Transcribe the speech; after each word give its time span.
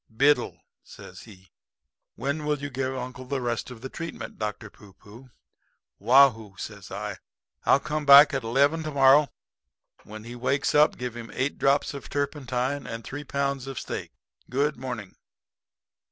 "'Biddle,' 0.09 0.63
says 0.83 1.21
he, 1.29 1.51
'When 2.15 2.43
will 2.43 2.57
you 2.57 2.71
give 2.71 2.95
uncle 2.97 3.25
the 3.25 3.39
rest 3.39 3.69
of 3.69 3.81
the 3.81 3.89
treatment, 3.89 4.39
Dr. 4.39 4.71
Pooh 4.71 4.93
pooh?' 4.93 5.29
"'Waugh 5.99 6.31
hoo,' 6.31 6.55
says 6.57 6.89
I. 6.89 7.17
'I'll 7.67 7.81
come 7.81 8.03
back 8.03 8.33
at 8.33 8.41
eleven 8.43 8.81
to 8.81 8.89
morrow. 8.89 9.27
When 10.03 10.23
he 10.23 10.35
wakes 10.35 10.73
up 10.73 10.97
give 10.97 11.15
him 11.15 11.29
eight 11.35 11.59
drops 11.59 11.93
of 11.93 12.09
turpentine 12.09 12.87
and 12.87 13.03
three 13.03 13.23
pounds 13.23 13.67
of 13.67 13.77
steak. 13.79 14.11
Good 14.49 14.75
morning.' 14.75 15.17